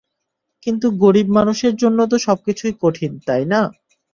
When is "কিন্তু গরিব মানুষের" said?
0.63-1.73